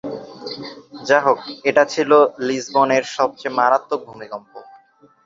যাহোক 1.07 1.39
এটা 1.69 1.83
ছিল 1.93 2.11
লিসবনের 2.47 3.03
সবচেয়ে 3.15 3.55
মারাত্মক 3.57 3.99
ভূমিকম্প। 4.09 4.51